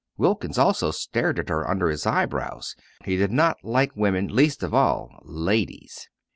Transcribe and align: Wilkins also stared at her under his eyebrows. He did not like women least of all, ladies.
Wilkins 0.17 0.57
also 0.57 0.89
stared 0.89 1.37
at 1.37 1.49
her 1.49 1.69
under 1.69 1.87
his 1.87 2.07
eyebrows. 2.07 2.75
He 3.05 3.17
did 3.17 3.29
not 3.31 3.63
like 3.63 3.95
women 3.95 4.29
least 4.35 4.63
of 4.63 4.73
all, 4.73 5.19
ladies. 5.21 6.09